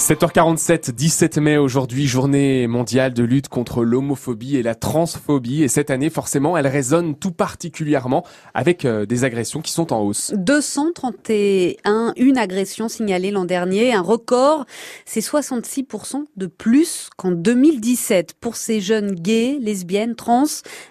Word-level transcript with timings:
7h47, 0.00 0.92
17 0.92 1.36
mai 1.36 1.58
aujourd'hui, 1.58 2.06
journée 2.06 2.66
mondiale 2.66 3.12
de 3.12 3.22
lutte 3.22 3.48
contre 3.48 3.84
l'homophobie 3.84 4.56
et 4.56 4.62
la 4.62 4.74
transphobie. 4.74 5.62
Et 5.62 5.68
cette 5.68 5.90
année, 5.90 6.08
forcément, 6.08 6.56
elle 6.56 6.66
résonne 6.66 7.14
tout 7.14 7.32
particulièrement 7.32 8.24
avec 8.54 8.86
euh, 8.86 9.04
des 9.04 9.24
agressions 9.24 9.60
qui 9.60 9.72
sont 9.72 9.92
en 9.92 10.00
hausse. 10.00 10.32
231, 10.34 12.14
une 12.16 12.38
agression 12.38 12.88
signalée 12.88 13.30
l'an 13.30 13.44
dernier, 13.44 13.92
un 13.92 14.00
record. 14.00 14.64
C'est 15.04 15.20
66% 15.20 16.24
de 16.34 16.46
plus 16.46 17.10
qu'en 17.18 17.32
2017. 17.32 18.36
Pour 18.40 18.56
ces 18.56 18.80
jeunes 18.80 19.14
gays, 19.14 19.58
lesbiennes, 19.60 20.14
trans, 20.14 20.44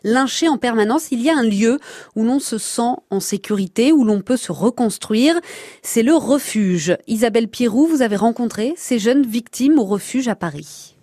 lynchés 0.03 0.49
en 0.49 0.59
permanence, 0.59 1.07
il 1.11 1.21
y 1.21 1.31
a 1.31 1.35
un 1.35 1.43
lieu 1.43 1.79
où 2.15 2.23
l'on 2.23 2.39
se 2.39 2.59
sent 2.59 2.93
en 3.09 3.19
sécurité, 3.19 3.91
où 3.91 4.03
l'on 4.03 4.21
peut 4.21 4.37
se 4.37 4.51
reconstruire. 4.51 5.33
C'est 5.81 6.03
le 6.03 6.13
refuge. 6.13 6.95
Isabelle 7.07 7.47
Pirou, 7.47 7.87
vous 7.87 8.03
avez 8.03 8.15
rencontré 8.15 8.75
ces 8.77 8.98
jeunes 8.99 9.25
victimes 9.25 9.79
au 9.79 9.85
refuge 9.85 10.27
à 10.27 10.35
Paris. 10.35 10.95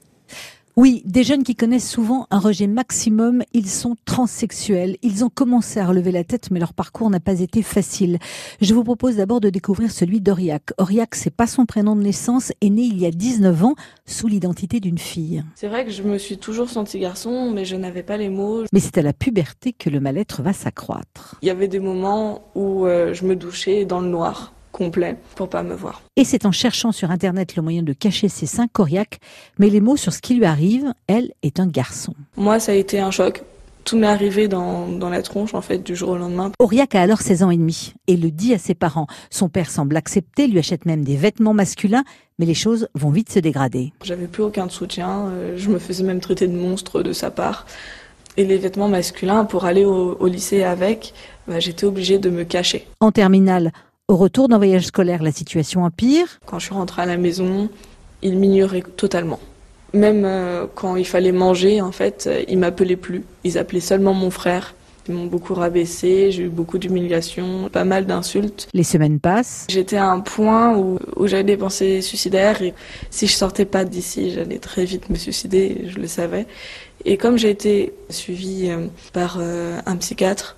Oui, 0.79 1.01
des 1.07 1.25
jeunes 1.25 1.43
qui 1.43 1.57
connaissent 1.57 1.89
souvent 1.89 2.27
un 2.30 2.38
rejet 2.38 2.66
maximum, 2.66 3.43
ils 3.55 3.71
sont 3.71 3.97
transsexuels. 4.05 4.98
Ils 5.01 5.25
ont 5.25 5.30
commencé 5.30 5.80
à 5.80 5.87
relever 5.87 6.12
la 6.12 6.23
tête, 6.23 6.51
mais 6.51 6.61
leur 6.61 6.74
parcours 6.74 7.09
n'a 7.09 7.19
pas 7.19 7.41
été 7.41 7.62
facile. 7.62 8.19
Je 8.61 8.74
vous 8.74 8.85
propose 8.85 9.16
d'abord 9.16 9.41
de 9.41 9.48
découvrir 9.48 9.91
celui 9.91 10.21
d'Auriac. 10.21 10.65
Auriac, 10.77 11.15
c'est 11.15 11.35
pas 11.35 11.47
son 11.47 11.65
prénom 11.65 11.97
de 11.97 12.02
naissance, 12.02 12.52
est 12.61 12.69
né 12.69 12.83
il 12.83 12.98
y 12.98 13.07
a 13.07 13.11
19 13.11 13.65
ans 13.65 13.74
sous 14.05 14.29
l'identité 14.29 14.79
d'une 14.79 14.99
fille. 14.99 15.43
C'est 15.55 15.69
vrai 15.69 15.87
que 15.87 15.91
je 15.91 16.02
me 16.02 16.19
suis 16.19 16.37
toujours 16.37 16.69
sentie 16.69 16.99
garçon, 16.99 17.51
mais 17.51 17.65
je 17.65 17.77
n'avais 17.77 18.02
pas 18.02 18.19
les 18.19 18.29
mots. 18.29 18.65
Mais 18.71 18.80
c'est 18.80 18.99
à 18.99 19.02
la 19.02 19.15
puberté 19.15 19.73
que 19.73 19.88
le 19.88 20.01
mal-être 20.01 20.43
va 20.43 20.52
s'accroître. 20.52 21.38
Il 21.41 21.49
y 21.49 21.51
avait 21.51 21.69
des 21.69 21.80
moments 21.80 22.51
où 22.55 22.85
euh, 22.85 23.15
je 23.15 23.24
me 23.24 23.35
douchais 23.35 23.87
dans 23.87 24.01
le 24.01 24.09
noir 24.09 24.52
complet 24.77 25.16
pour 25.35 25.48
pas 25.48 25.62
me 25.62 25.75
voir. 25.75 26.03
Et 26.16 26.25
c'est 26.25 26.45
en 26.45 26.53
cherchant 26.53 26.93
sur 26.93 27.11
Internet 27.11 27.57
le 27.57 27.62
moyen 27.62 27.83
de 27.83 27.93
cacher 27.95 28.29
ses 28.29 28.47
seins 28.47 28.69
coriaques, 28.69 29.19
mais 29.59 29.71
les 29.71 29.80
mots 29.80 29.97
sur 29.97 30.12
ce 30.12 30.21
qui 30.21 30.35
lui 30.35 30.45
arrive, 30.45 30.93
elle 31.07 31.32
est 31.43 31.59
un 31.60 31.66
garçon. 31.66 32.13
Moi, 32.37 32.60
ça 32.60 32.73
a 32.73 32.74
été 32.74 33.01
un 33.01 33.10
choc. 33.10 33.43
Tout 33.85 33.97
m'est 33.97 34.09
arrivé 34.09 34.49
dans, 34.49 34.88
dans, 34.88 35.09
la 35.09 35.23
tronche, 35.23 35.54
en 35.54 35.60
fait, 35.60 35.79
du 35.79 35.95
jour 35.95 36.10
au 36.10 36.16
lendemain. 36.16 36.51
Auriac 36.59 36.95
a 36.97 37.02
alors 37.02 37.21
16 37.21 37.45
ans 37.45 37.51
et 37.51 37.57
demi 37.57 37.95
et 38.09 38.16
le 38.16 38.30
dit 38.32 38.52
à 38.52 38.59
ses 38.59 38.74
parents. 38.74 39.07
Son 39.30 39.49
père 39.49 39.71
semble 39.71 39.97
accepter, 39.97 40.49
lui 40.49 40.59
achète 40.59 40.87
même 40.87 41.04
des 41.04 41.16
vêtements 41.16 41.54
masculins, 41.54 42.02
mais 42.41 42.47
les 42.47 42.54
choses 42.54 42.88
vont 42.95 43.10
vite 43.10 43.30
se 43.30 43.38
dégrader. 43.38 43.93
J'avais 44.02 44.27
plus 44.27 44.43
aucun 44.43 44.69
soutien. 44.69 45.29
Euh, 45.29 45.54
je 45.57 45.71
me 45.71 45.79
faisais 45.79 46.02
même 46.02 46.21
traiter 46.21 46.49
de 46.49 46.57
monstre 46.57 47.02
de 47.02 47.13
sa 47.13 47.30
part. 47.30 47.65
Et 48.37 48.45
les 48.45 48.59
vêtements 48.59 48.88
masculins, 48.88 49.45
pour 49.45 49.65
aller 49.65 49.85
au, 49.85 50.16
au 50.19 50.27
lycée 50.27 50.65
avec, 50.65 51.15
bah, 51.47 51.60
j'étais 51.60 51.87
obligée 51.87 52.19
de 52.19 52.29
me 52.29 52.43
cacher. 52.43 52.87
En 53.01 53.13
terminale, 53.13 53.73
au 54.09 54.16
retour 54.16 54.49
d'un 54.49 54.59
voyage 54.59 54.87
scolaire, 54.87 55.23
la 55.23 55.32
situation 55.32 55.85
empire. 55.85 56.38
Quand 56.46 56.59
je 56.59 56.66
suis 56.66 56.74
rentrée 56.74 57.02
à 57.02 57.07
la 57.07 57.16
maison, 57.16 57.68
il 58.23 58.38
m'ignorait 58.38 58.85
totalement. 58.96 59.40
Même 59.95 60.24
euh, 60.24 60.66
quand 60.74 60.96
il 60.96 61.07
fallait 61.07 61.32
manger, 61.32 61.80
en 61.80 61.90
fait, 61.93 62.26
euh, 62.26 62.45
ils 62.48 62.59
m'appelaient 62.59 62.96
plus. 62.96 63.24
Ils 63.43 63.59
appelaient 63.59 63.80
seulement 63.80 64.15
mon 64.15 64.31
frère. 64.31 64.75
Ils 65.09 65.15
m'ont 65.15 65.26
beaucoup 65.26 65.54
rabaissé, 65.54 66.32
j'ai 66.32 66.44
eu 66.44 66.48
beaucoup 66.48 66.78
d'humiliations, 66.78 67.69
pas 67.69 67.84
mal 67.84 68.06
d'insultes. 68.06 68.69
Les 68.75 68.82
semaines 68.82 69.21
passent. 69.21 69.66
J'étais 69.71 69.97
à 69.97 70.09
un 70.10 70.19
point 70.19 70.76
où, 70.76 70.98
où 71.15 71.28
j'avais 71.28 71.44
des 71.44 71.56
pensées 71.56 72.03
suicidaires 72.03 72.60
et 72.60 72.75
si 73.10 73.28
je 73.28 73.32
sortais 73.32 73.66
pas 73.66 73.84
d'ici, 73.84 74.32
j'allais 74.32 74.59
très 74.59 74.84
vite 74.84 75.09
me 75.09 75.15
suicider, 75.15 75.84
je 75.87 75.98
le 76.00 76.09
savais. 76.09 76.47
Et 77.04 77.16
comme 77.19 77.38
j'ai 77.38 77.50
été 77.50 77.93
suivie 78.10 78.69
euh, 78.69 78.87
par 79.12 79.38
un 79.38 79.97
psychiatre, 79.97 80.56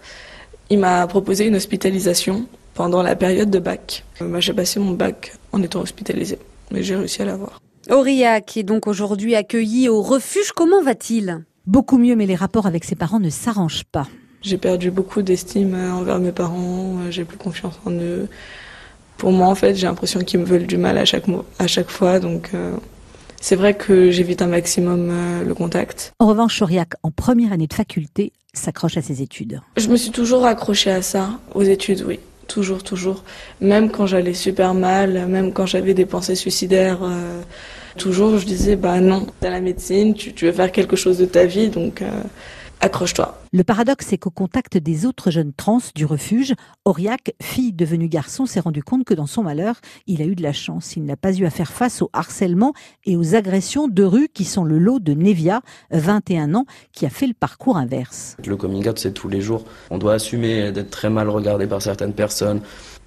il 0.71 0.79
m'a 0.79 1.07
proposé 1.07 1.47
une 1.47 1.57
hospitalisation 1.57 2.47
pendant 2.79 3.03
la 3.03 3.17
période 3.17 3.51
de 3.51 3.59
bac. 3.59 4.05
Euh, 4.23 4.29
moi, 4.29 4.39
j'ai 4.39 4.53
passé 4.53 4.79
mon 4.79 4.93
bac 4.93 5.33
en 5.51 5.61
étant 5.65 5.81
hospitalisé, 5.81 6.39
mais 6.71 6.85
j'ai 6.85 6.95
réussi 6.95 7.21
à 7.23 7.25
l'avoir. 7.25 7.61
Aurillac 7.91 8.57
est 8.57 8.63
donc 8.63 8.87
aujourd'hui 8.87 9.35
accueilli 9.35 9.89
au 9.89 10.01
refuge. 10.01 10.53
Comment 10.55 10.81
va-t-il? 10.81 11.45
Beaucoup 11.67 11.99
mieux, 11.99 12.15
mais 12.15 12.25
les 12.25 12.37
rapports 12.37 12.67
avec 12.67 12.85
ses 12.85 12.95
parents 12.95 13.19
ne 13.19 13.31
s'arrangent 13.31 13.83
pas. 13.83 14.07
J'ai 14.43 14.59
perdu 14.59 14.93
beaucoup 14.93 15.23
d'estime 15.23 15.75
envers 15.75 16.21
mes 16.21 16.31
parents, 16.31 17.11
j'ai 17.11 17.25
plus 17.25 17.37
confiance 17.37 17.75
en 17.85 17.91
eux. 17.91 18.29
Pour 19.17 19.33
moi, 19.33 19.49
en 19.49 19.57
fait, 19.57 19.75
j'ai 19.75 19.89
l'impression 19.89 20.21
qu'ils 20.21 20.39
me 20.39 20.45
veulent 20.45 20.69
du 20.69 20.77
mal 20.77 20.99
à 20.99 21.05
chaque, 21.05 21.25
à 21.59 21.67
chaque 21.67 21.91
fois, 21.91 22.21
donc 22.21 22.51
euh, 22.55 22.77
c'est 23.41 23.57
vrai 23.57 23.75
que 23.75 24.13
j'évite 24.13 24.41
un 24.41 24.47
maximum 24.47 25.09
euh, 25.11 25.45
le 25.45 25.55
contact. 25.55 26.13
En 26.21 26.29
revanche, 26.29 26.63
Aurillac, 26.63 26.93
en 27.03 27.11
première 27.11 27.53
année 27.53 27.67
de 27.67 27.75
faculté, 27.75 28.33
s'accroche 28.55 28.97
à 28.97 29.03
ses 29.03 29.21
études. 29.21 29.61
Je 29.77 29.89
me 29.89 29.97
suis 29.97 30.13
toujours 30.13 30.47
accrochée 30.47 30.93
à 30.93 31.03
ça, 31.03 31.41
aux 31.57 31.65
études, 31.65 32.05
oui. 32.07 32.21
Toujours, 32.49 32.83
toujours. 32.83 33.25
Même 33.61 33.91
quand 33.91 34.07
j'allais 34.07 34.35
super 34.35 34.73
mal, 34.75 35.27
même 35.29 35.53
quand 35.53 35.67
j'avais 35.67 35.93
des 35.93 36.07
pensées 36.07 36.35
suicidaires, 36.35 37.01
euh, 37.03 37.43
toujours 37.99 38.39
je 38.39 38.47
disais, 38.47 38.75
bah 38.75 39.01
non, 39.01 39.27
t'as 39.41 39.51
la 39.51 39.61
médecine, 39.61 40.15
tu, 40.15 40.33
tu, 40.33 40.47
veux 40.47 40.53
faire 40.53 40.73
quelque 40.73 40.97
chose 40.97 41.19
de 41.19 41.27
ta 41.27 41.45
vie, 41.45 41.69
donc 41.69 42.01
euh, 42.01 42.11
accroche-toi. 42.81 43.39
Le 43.51 43.65
paradoxe, 43.65 44.07
c'est 44.09 44.19
qu'au 44.19 44.31
contact 44.31 44.77
des 44.77 45.07
autres 45.07 45.31
jeunes 45.31 45.55
trans 45.55 45.79
du 45.95 46.05
refuge, 46.05 46.55
Auriac, 46.85 47.33
fille 47.41 47.73
devenue 47.73 48.09
garçon, 48.09 48.45
s'est 48.45 48.61
rendu 48.61 48.83
compte 48.83 49.05
que 49.05 49.15
dans 49.15 49.27
son 49.27 49.43
malheur, 49.43 49.77
il 50.07 50.21
a 50.21 50.27
eu 50.27 50.35
de 50.35 50.43
la 50.43 50.53
chance. 50.53 50.97
Il 50.97 51.05
n'a 51.05 51.17
pas 51.17 51.35
eu 51.35 51.47
à 51.47 51.51
faire 51.51 51.73
face 51.73 52.03
au 52.03 52.11
harcèlement 52.13 52.75
et 53.07 53.17
aux 53.17 53.35
agressions 53.35 53.89
de 53.89 54.05
rue 54.05 54.29
qui 54.29 54.45
sont 54.45 54.65
le 54.65 54.79
lot 54.79 54.99
de 54.99 55.15
Nevia, 55.15 55.63
21 55.93 56.55
ans, 56.55 56.67
qui 56.93 57.07
a 57.07 57.11
fait 57.11 57.27
le 57.27 57.33
parcours 57.33 57.79
inverse. 57.79 58.37
Le 58.45 58.57
coming 58.57 58.87
out, 58.87 58.99
c'est 58.99 59.15
tous 59.15 59.29
les 59.29 59.41
jours. 59.41 59.65
On 59.89 59.97
doit 59.97 60.13
assumer 60.13 60.71
d'être 60.71 60.91
très 60.91 61.09
mal 61.09 61.31
regardé 61.31 61.67
par 61.67 61.81
certaines 61.81 62.13
personnes. 62.13 62.61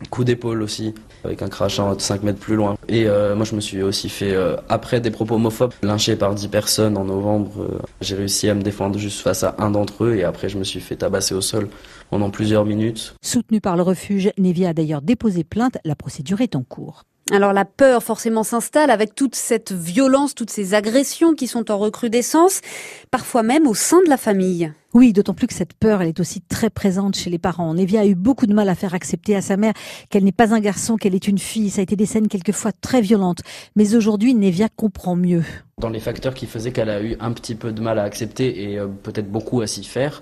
Coup 0.10 0.24
d'épaule 0.24 0.64
aussi, 0.64 0.96
avec 1.24 1.44
un 1.44 1.48
crachat 1.48 1.94
5 1.96 2.24
mètres 2.24 2.40
plus 2.40 2.56
loin. 2.56 2.76
Et 2.88 3.06
euh, 3.06 3.36
moi, 3.36 3.46
je 3.46 3.56
me 3.56 3.62
suis 3.62 3.84
aussi 3.84 4.10
fait, 4.10 4.32
euh, 4.32 4.56
après 4.68 5.00
des 5.00 5.12
propos 5.12 5.36
homophobes, 5.36 5.74
lynché 5.84 6.16
par 6.16 6.34
10 6.34 6.48
personnes 6.48 6.98
en 6.98 7.06
novembre. 7.06 7.52
Euh, 7.60 7.80
j'ai 8.02 8.16
réussi 8.16 8.50
à 8.50 8.56
me 8.56 8.64
défendre 8.64 8.98
juste 8.98 9.22
face 9.22 9.44
à 9.44 9.56
un 9.60 9.70
d'entre 9.70 10.06
eux 10.06 10.16
et 10.16 10.24
après, 10.32 10.48
je 10.48 10.58
me 10.58 10.64
suis 10.64 10.80
fait 10.80 10.96
tabasser 10.96 11.36
au 11.36 11.42
sol 11.42 11.68
pendant 12.10 12.30
plusieurs 12.30 12.64
minutes. 12.64 13.16
Soutenu 13.22 13.60
par 13.60 13.76
le 13.76 13.84
refuge, 13.84 14.32
Nevia 14.38 14.70
a 14.70 14.74
d'ailleurs 14.74 15.02
déposé 15.02 15.44
plainte. 15.44 15.78
La 15.84 15.96
procédure 15.96 16.40
est 16.40 16.56
en 16.56 16.64
cours. 16.64 17.04
Alors 17.32 17.52
la 17.52 17.66
peur 17.66 18.02
forcément 18.02 18.44
s'installe 18.44 18.90
avec 18.90 19.14
toute 19.14 19.36
cette 19.36 19.74
violence, 19.74 20.34
toutes 20.34 20.50
ces 20.50 20.74
agressions 20.74 21.34
qui 21.34 21.48
sont 21.48 21.70
en 21.70 21.78
recrudescence, 21.78 22.62
parfois 23.12 23.44
même 23.44 23.68
au 23.68 23.74
sein 23.74 24.00
de 24.04 24.10
la 24.10 24.18
famille. 24.18 24.74
Oui, 24.94 25.14
d'autant 25.14 25.34
plus 25.34 25.48
que 25.48 25.54
cette 25.54 25.74
peur, 25.74 26.02
elle 26.02 26.10
est 26.10 26.20
aussi 26.20 26.42
très 26.42 26.70
présente 26.70 27.16
chez 27.16 27.30
les 27.30 27.40
parents. 27.40 27.74
Nevia 27.74 28.02
a 28.02 28.06
eu 28.06 28.16
beaucoup 28.16 28.46
de 28.46 28.54
mal 28.54 28.68
à 28.68 28.76
faire 28.76 28.94
accepter 28.94 29.36
à 29.38 29.42
sa 29.42 29.56
mère 29.56 29.74
qu'elle 30.10 30.26
n'est 30.26 30.34
pas 30.34 30.54
un 30.54 30.60
garçon, 30.60 30.98
qu'elle 30.98 31.16
est 31.16 31.30
une 31.30 31.38
fille. 31.38 31.70
Ça 31.70 31.80
a 31.80 31.84
été 31.84 31.96
des 31.96 32.06
scènes 32.06 32.28
quelquefois 32.28 32.74
très 32.74 33.00
violentes. 33.00 33.40
Mais 33.78 33.96
aujourd'hui, 33.96 34.34
Nevia 34.34 34.68
comprend 34.68 35.16
mieux. 35.16 35.44
Dans 35.80 35.90
les 35.90 36.02
facteurs 36.02 36.34
qui 36.34 36.46
faisaient 36.46 36.74
qu'elle 36.74 36.90
a 36.90 37.02
eu 37.02 37.16
un 37.22 37.32
petit 37.32 37.56
peu 37.56 37.72
de 37.72 37.82
mal 37.82 38.00
à 38.00 38.04
accepter 38.04 38.72
et 38.72 38.80
euh, 38.80 38.88
peut-être 38.88 39.32
beaucoup 39.32 39.62
à 39.62 39.68
s'y 39.68 39.86
faire, 39.86 40.22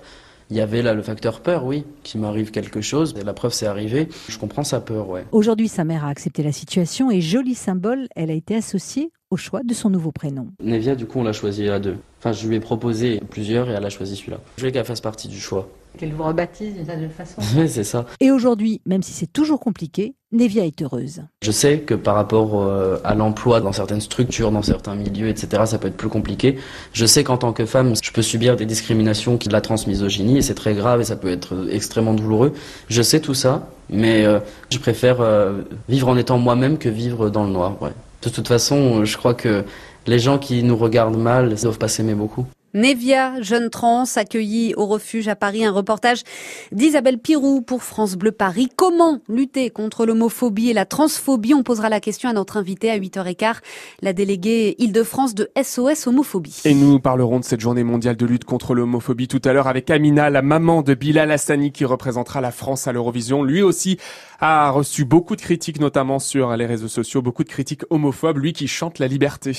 il 0.50 0.56
y 0.56 0.60
avait 0.60 0.82
là 0.82 0.94
le 0.94 1.02
facteur 1.02 1.40
peur, 1.40 1.64
oui, 1.64 1.84
qu'il 2.02 2.20
m'arrive 2.20 2.52
quelque 2.52 2.80
chose. 2.80 3.14
Et 3.20 3.24
la 3.24 3.32
preuve, 3.32 3.52
c'est 3.52 3.66
arrivé. 3.66 4.08
Je 4.28 4.38
comprends 4.38 4.64
sa 4.64 4.80
peur, 4.80 5.08
ouais. 5.08 5.24
Aujourd'hui, 5.32 5.68
sa 5.68 5.84
mère 5.84 6.04
a 6.04 6.08
accepté 6.08 6.42
la 6.42 6.52
situation 6.52 7.10
et 7.10 7.20
joli 7.20 7.54
symbole, 7.54 8.08
elle 8.14 8.30
a 8.30 8.34
été 8.34 8.54
associée 8.54 9.10
au 9.30 9.36
choix 9.36 9.60
de 9.64 9.74
son 9.74 9.90
nouveau 9.90 10.10
prénom. 10.10 10.48
Nevia, 10.62 10.96
du 10.96 11.06
coup, 11.06 11.20
on 11.20 11.22
l'a 11.22 11.32
choisi 11.32 11.68
à 11.68 11.78
deux. 11.78 11.96
Enfin, 12.18 12.32
je 12.32 12.46
lui 12.48 12.56
ai 12.56 12.60
proposé 12.60 13.20
plusieurs 13.30 13.70
et 13.70 13.74
elle 13.74 13.84
a 13.84 13.90
choisi 13.90 14.16
celui-là. 14.16 14.38
Je 14.56 14.62
voulais 14.62 14.72
qu'elle 14.72 14.84
fasse 14.84 15.00
partie 15.00 15.28
du 15.28 15.38
choix. 15.38 15.68
Qu'elle 15.98 16.12
vous 16.12 16.22
rebaptise 16.22 16.74
d'une 16.74 16.86
certaine 16.86 17.10
façon. 17.10 17.40
oui, 17.56 17.68
c'est 17.68 17.84
ça. 17.84 18.06
Et 18.20 18.30
aujourd'hui, 18.30 18.80
même 18.86 19.02
si 19.02 19.12
c'est 19.12 19.32
toujours 19.32 19.58
compliqué, 19.60 20.14
Nevia 20.32 20.64
est 20.64 20.82
heureuse. 20.82 21.22
Je 21.42 21.50
sais 21.50 21.80
que 21.80 21.94
par 21.94 22.14
rapport 22.14 22.60
euh, 22.60 22.98
à 23.02 23.14
l'emploi 23.14 23.60
dans 23.60 23.72
certaines 23.72 24.00
structures, 24.00 24.52
dans 24.52 24.62
certains 24.62 24.94
milieux, 24.94 25.28
etc., 25.28 25.62
ça 25.66 25.78
peut 25.78 25.88
être 25.88 25.96
plus 25.96 26.08
compliqué. 26.08 26.58
Je 26.92 27.06
sais 27.06 27.24
qu'en 27.24 27.38
tant 27.38 27.52
que 27.52 27.66
femme, 27.66 27.94
je 28.00 28.12
peux 28.12 28.22
subir 28.22 28.56
des 28.56 28.66
discriminations 28.66 29.36
qui 29.38 29.48
de 29.48 29.52
la 29.52 29.60
transmisogynie 29.60 30.38
et 30.38 30.42
c'est 30.42 30.54
très 30.54 30.74
grave 30.74 31.00
et 31.00 31.04
ça 31.04 31.16
peut 31.16 31.30
être 31.30 31.68
extrêmement 31.70 32.14
douloureux. 32.14 32.52
Je 32.88 33.02
sais 33.02 33.20
tout 33.20 33.34
ça, 33.34 33.68
mais 33.88 34.24
euh, 34.24 34.38
je 34.70 34.78
préfère 34.78 35.20
euh, 35.20 35.62
vivre 35.88 36.08
en 36.08 36.16
étant 36.16 36.38
moi-même 36.38 36.78
que 36.78 36.88
vivre 36.88 37.30
dans 37.30 37.44
le 37.44 37.50
noir. 37.50 37.80
Ouais. 37.82 37.90
De 38.22 38.28
toute 38.28 38.48
façon, 38.48 39.04
je 39.04 39.16
crois 39.16 39.34
que 39.34 39.64
les 40.06 40.18
gens 40.18 40.38
qui 40.38 40.62
nous 40.62 40.76
regardent 40.76 41.18
mal 41.18 41.54
doivent 41.54 41.78
pas 41.78 41.88
s'aimer 41.88 42.14
beaucoup. 42.14 42.46
Nevia, 42.72 43.40
jeune 43.42 43.68
trans, 43.68 44.04
accueillie 44.14 44.74
au 44.76 44.86
refuge 44.86 45.26
à 45.26 45.34
Paris. 45.34 45.64
Un 45.64 45.72
reportage 45.72 46.22
d'Isabelle 46.70 47.18
Pirou 47.18 47.62
pour 47.62 47.82
France 47.82 48.14
Bleu 48.14 48.30
Paris. 48.30 48.68
Comment 48.76 49.18
lutter 49.28 49.70
contre 49.70 50.06
l'homophobie 50.06 50.70
et 50.70 50.72
la 50.72 50.84
transphobie? 50.84 51.52
On 51.52 51.64
posera 51.64 51.88
la 51.88 51.98
question 51.98 52.28
à 52.28 52.32
notre 52.32 52.56
invité 52.56 52.90
à 52.90 52.98
8h15, 52.98 53.56
la 54.02 54.12
déléguée 54.12 54.76
Île-de-France 54.78 55.34
de 55.34 55.50
SOS 55.60 56.06
Homophobie. 56.06 56.60
Et 56.64 56.74
nous 56.74 57.00
parlerons 57.00 57.40
de 57.40 57.44
cette 57.44 57.60
journée 57.60 57.82
mondiale 57.82 58.16
de 58.16 58.26
lutte 58.26 58.44
contre 58.44 58.74
l'homophobie 58.74 59.26
tout 59.26 59.42
à 59.44 59.52
l'heure 59.52 59.66
avec 59.66 59.90
Amina, 59.90 60.30
la 60.30 60.42
maman 60.42 60.82
de 60.82 60.94
Bilal 60.94 61.32
Hassani 61.32 61.72
qui 61.72 61.84
représentera 61.84 62.40
la 62.40 62.52
France 62.52 62.86
à 62.86 62.92
l'Eurovision. 62.92 63.42
Lui 63.42 63.62
aussi 63.62 63.98
a 64.38 64.70
reçu 64.70 65.04
beaucoup 65.04 65.34
de 65.34 65.42
critiques, 65.42 65.80
notamment 65.80 66.20
sur 66.20 66.56
les 66.56 66.66
réseaux 66.66 66.88
sociaux, 66.88 67.20
beaucoup 67.20 67.42
de 67.42 67.48
critiques 67.48 67.82
homophobes, 67.90 68.38
lui 68.38 68.52
qui 68.52 68.68
chante 68.68 69.00
la 69.00 69.08
liberté. 69.08 69.56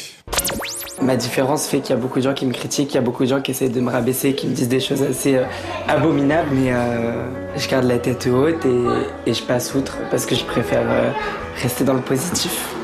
Ma 1.02 1.16
différence 1.16 1.68
fait 1.68 1.80
qu'il 1.80 1.96
y 1.96 1.98
a 1.98 2.02
beaucoup 2.02 2.20
de 2.20 2.24
gens 2.24 2.34
qui 2.34 2.46
me 2.46 2.54
critiquent, 2.54 2.92
il 2.92 2.96
y 2.96 2.98
a 2.98 3.02
beaucoup 3.02 3.24
de 3.24 3.30
gens 3.30 3.42
qui 3.42 3.52
essaient 3.52 3.70
de 3.70 3.80
me 3.80 3.90
rabaisser, 3.90 4.34
qui 4.34 4.48
me 4.48 4.54
disent 4.54 4.70
des 4.70 4.80
choses 4.80 5.02
assez 5.02 5.36
euh, 5.36 5.46
abominables, 5.88 6.50
mais 6.54 6.74
euh, 6.74 7.26
je 7.56 7.68
garde 7.70 7.86
la 7.86 7.98
tête 7.98 8.28
haute 8.28 8.66
et, 8.66 9.30
et, 9.30 9.34
je 9.34 9.44
passe 9.44 9.74
outre 9.74 9.98
parce 10.10 10.26
que 10.26 10.36
je 10.36 10.44
préfère 10.44 10.84
euh, 10.86 11.12
rester 11.62 11.84
dans 11.84 11.94
le 11.94 12.02
positif. 12.02 12.76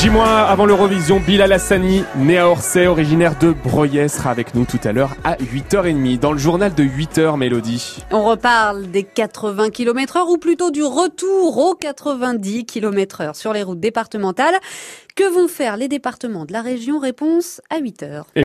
J- 0.00 0.10
avant 0.10 0.64
l'Eurovision, 0.64 1.18
Bilal 1.20 1.52
Hassani, 1.52 2.04
né 2.16 2.38
à 2.38 2.48
Orsay, 2.48 2.86
originaire 2.86 3.36
de 3.38 3.52
Broglie, 3.52 4.08
sera 4.08 4.30
avec 4.30 4.54
nous 4.54 4.64
tout 4.64 4.78
à 4.84 4.92
l'heure 4.92 5.10
à 5.24 5.34
8h30 5.36 6.18
dans 6.20 6.32
le 6.32 6.38
journal 6.38 6.72
de 6.72 6.84
8h, 6.84 7.36
Mélodie. 7.36 7.96
On 8.12 8.22
reparle 8.22 8.90
des 8.90 9.02
80 9.02 9.70
km 9.70 10.16
heure 10.16 10.28
ou 10.30 10.38
plutôt 10.38 10.70
du 10.70 10.84
retour 10.84 11.58
aux 11.58 11.74
90 11.74 12.64
km 12.64 13.20
heure 13.22 13.36
sur 13.36 13.52
les 13.52 13.62
routes 13.64 13.80
départementales. 13.80 14.54
Que 15.16 15.28
vont 15.34 15.48
faire 15.48 15.76
les 15.76 15.88
départements 15.88 16.44
de 16.44 16.52
la 16.52 16.62
région? 16.62 17.00
Réponse 17.00 17.60
à 17.68 17.80
8h. 17.80 18.22